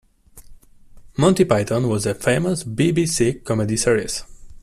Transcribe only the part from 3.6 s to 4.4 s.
series